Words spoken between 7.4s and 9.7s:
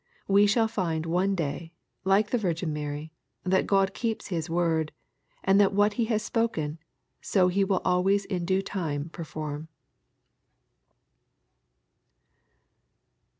He will always in due time perform.